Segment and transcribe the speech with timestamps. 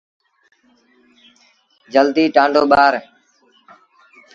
[1.93, 2.93] جلدي ٽآنڊو ٻآر۔